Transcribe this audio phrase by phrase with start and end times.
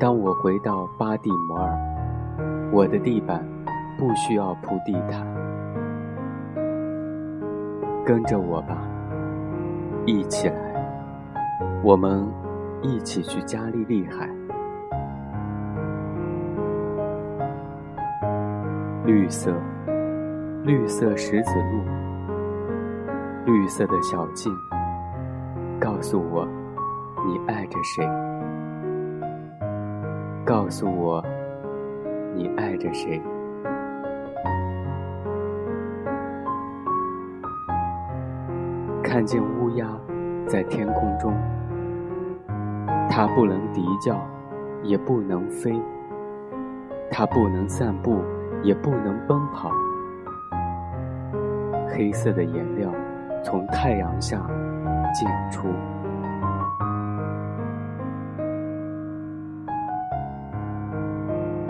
[0.00, 1.78] 当我回到巴蒂摩尔，
[2.72, 3.46] 我的地板
[3.98, 5.26] 不需要铺地毯。
[8.02, 8.78] 跟着我吧，
[10.06, 10.74] 一起来，
[11.84, 12.26] 我们
[12.80, 14.26] 一起去加利利海。
[19.04, 19.52] 绿色，
[20.64, 21.84] 绿色石子路，
[23.44, 24.50] 绿色的小径，
[25.78, 26.48] 告诉我，
[27.26, 28.29] 你爱着谁？
[30.50, 31.24] 告诉我，
[32.34, 33.22] 你爱着谁？
[39.00, 39.86] 看见乌鸦
[40.48, 41.32] 在天空中，
[43.08, 44.20] 它不能啼叫，
[44.82, 45.80] 也不能飞，
[47.12, 48.20] 它不能散步，
[48.64, 49.70] 也不能奔跑。
[51.88, 52.90] 黑色的颜料
[53.44, 54.44] 从太阳下
[55.14, 55.68] 溅出。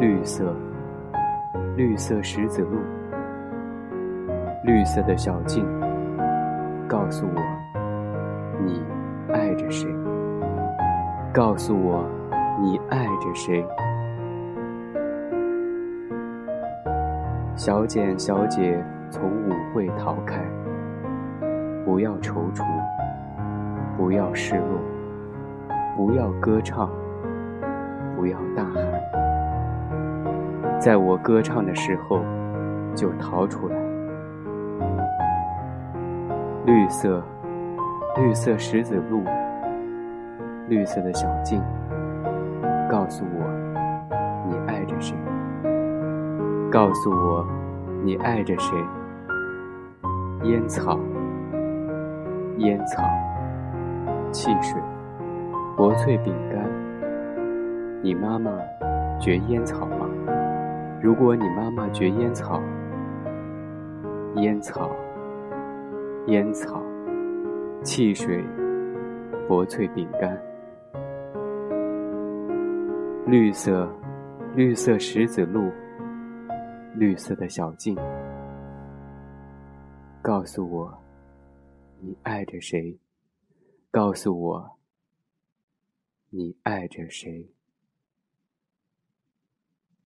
[0.00, 0.52] 绿色，
[1.76, 2.78] 绿色石子路，
[4.64, 5.64] 绿色的小径，
[6.88, 7.40] 告诉我，
[8.64, 8.82] 你
[9.32, 9.88] 爱着谁？
[11.32, 12.04] 告诉我，
[12.60, 13.64] 你爱着谁？
[17.54, 20.42] 小简，小姐从舞会逃开，
[21.84, 22.64] 不要踌躇，
[23.96, 24.80] 不要失落，
[25.96, 26.90] 不要歌唱，
[28.16, 29.23] 不要大喊。
[30.84, 32.20] 在我歌唱的时候，
[32.94, 33.76] 就逃出来。
[36.66, 37.22] 绿色，
[38.18, 39.24] 绿色石子路，
[40.68, 41.58] 绿色的小径，
[42.86, 43.46] 告诉我，
[44.46, 45.16] 你爱着谁？
[46.70, 47.46] 告诉我，
[48.02, 48.76] 你爱着谁？
[50.42, 51.00] 烟草，
[52.58, 53.02] 烟草，
[54.30, 54.78] 汽水，
[55.78, 56.62] 薄脆饼干。
[58.02, 58.50] 你妈妈
[59.18, 60.03] 嚼烟草吗？
[61.04, 62.62] 如果你妈妈嚼烟草，
[64.36, 64.90] 烟草，
[66.28, 66.82] 烟草，
[67.82, 68.42] 汽水，
[69.46, 70.42] 薄脆饼干，
[73.26, 73.86] 绿色，
[74.56, 75.70] 绿色石子路，
[76.94, 77.94] 绿色的小径，
[80.22, 81.02] 告诉我，
[82.00, 82.98] 你爱着谁？
[83.90, 84.78] 告诉我，
[86.30, 87.46] 你爱着谁？